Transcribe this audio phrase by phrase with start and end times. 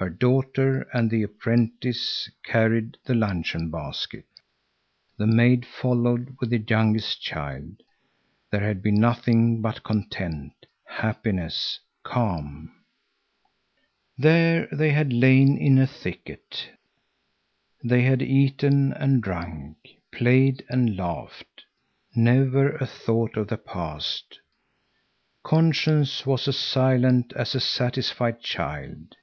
[0.00, 4.26] Her daughter and the apprentice carried the luncheon basket.
[5.16, 7.82] The maid followed with the youngest child.
[8.52, 10.52] There had been nothing but content,
[10.84, 12.72] happiness, calm.
[14.16, 16.70] There they had lain in a thicket.
[17.82, 19.78] They had eaten and drunk,
[20.12, 21.64] played and laughed.
[22.14, 24.38] Never a thought of the past!
[25.42, 29.16] Conscience was as silent as a satisfied child.